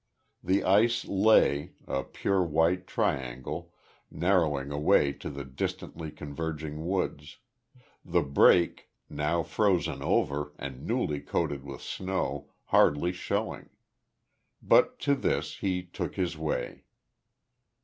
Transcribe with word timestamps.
The 0.43 0.63
ice 0.63 1.05
lay, 1.05 1.73
a 1.85 2.03
pure 2.03 2.41
white 2.43 2.87
triangle, 2.87 3.71
narrowing 4.09 4.71
away 4.71 5.13
to 5.13 5.29
the 5.29 5.45
distantly 5.45 6.09
converging 6.09 6.87
woods; 6.87 7.37
the 8.03 8.23
break, 8.23 8.89
now 9.11 9.43
frozen 9.43 10.01
over 10.01 10.53
and 10.57 10.87
newly 10.87 11.19
coated 11.19 11.63
with 11.63 11.81
snow, 11.83 12.49
hardly 12.73 13.11
showing. 13.11 13.69
But 14.59 14.97
to 15.01 15.13
this 15.13 15.57
he 15.57 15.83
took 15.83 16.15
his 16.15 16.35
way. 16.35 16.85